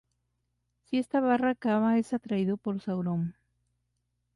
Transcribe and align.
Si 0.85 0.97
esta 0.97 1.19
barra 1.19 1.51
acaba, 1.51 1.99
es 1.99 2.11
atraído 2.13 2.57
por 2.57 2.79
Sauron. 2.81 3.35